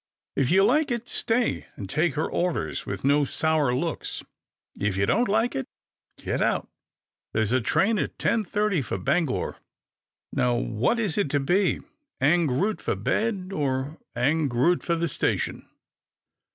If 0.35 0.49
you 0.49 0.63
like 0.63 0.89
it, 0.89 1.07
stay 1.07 1.67
and 1.75 1.87
take 1.87 2.15
her 2.15 2.27
orders 2.27 2.87
with 2.87 3.03
no 3.03 3.23
sour 3.23 3.71
looks. 3.75 4.23
If 4.79 4.97
you 4.97 5.05
don't 5.05 5.27
like 5.29 5.53
it, 5.53 5.67
get 6.17 6.41
out. 6.41 6.67
There's 7.33 7.51
a 7.51 7.61
train 7.61 7.99
at 7.99 8.17
ten 8.17 8.43
thirty 8.43 8.81
for 8.81 8.97
Bangor. 8.97 9.57
Now 10.33 10.55
which 10.57 10.97
is 10.97 11.19
it 11.19 11.29
to 11.29 11.39
be— 11.39 11.81
ang 12.19 12.47
root 12.47 12.81
for 12.81 12.95
bed, 12.95 13.51
or 13.53 13.99
ang 14.15 14.49
root 14.49 14.81
for 14.81 14.95
the 14.95 15.07
station 15.07 15.69